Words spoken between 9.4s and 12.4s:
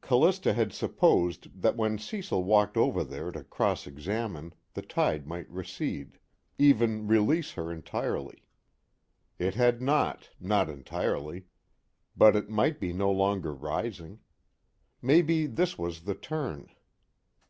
had not, not entirely, but